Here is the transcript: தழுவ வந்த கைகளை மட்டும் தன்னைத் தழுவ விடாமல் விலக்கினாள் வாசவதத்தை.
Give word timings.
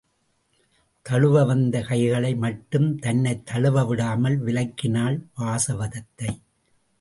தழுவ 1.01 1.43
வந்த 1.43 1.81
கைகளை 1.81 2.35
மட்டும் 2.35 2.99
தன்னைத் 2.99 3.45
தழுவ 3.45 3.85
விடாமல் 3.85 4.43
விலக்கினாள் 4.43 5.19
வாசவதத்தை. 5.37 6.41